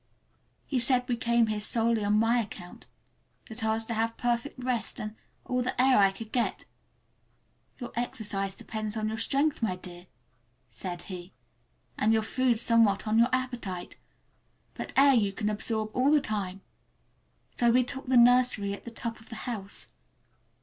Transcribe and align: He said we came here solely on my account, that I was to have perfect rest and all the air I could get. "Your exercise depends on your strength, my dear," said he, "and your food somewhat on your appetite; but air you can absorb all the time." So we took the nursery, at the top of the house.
He 0.65 0.79
said 0.79 1.07
we 1.07 1.15
came 1.15 1.45
here 1.45 1.61
solely 1.61 2.03
on 2.03 2.13
my 2.17 2.39
account, 2.39 2.87
that 3.49 3.63
I 3.63 3.73
was 3.75 3.85
to 3.85 3.93
have 3.93 4.17
perfect 4.17 4.57
rest 4.57 4.99
and 4.99 5.15
all 5.45 5.61
the 5.61 5.79
air 5.79 5.99
I 5.99 6.09
could 6.11 6.31
get. 6.31 6.65
"Your 7.77 7.91
exercise 7.95 8.55
depends 8.55 8.97
on 8.97 9.09
your 9.09 9.19
strength, 9.19 9.61
my 9.61 9.75
dear," 9.75 10.07
said 10.71 11.03
he, 11.03 11.33
"and 11.99 12.13
your 12.13 12.23
food 12.23 12.57
somewhat 12.57 13.05
on 13.07 13.19
your 13.19 13.29
appetite; 13.31 13.99
but 14.73 14.91
air 14.97 15.13
you 15.13 15.31
can 15.31 15.51
absorb 15.51 15.95
all 15.95 16.09
the 16.09 16.19
time." 16.19 16.61
So 17.57 17.69
we 17.69 17.83
took 17.83 18.07
the 18.07 18.17
nursery, 18.17 18.73
at 18.73 18.85
the 18.85 18.89
top 18.89 19.19
of 19.19 19.29
the 19.29 19.35
house. 19.45 19.89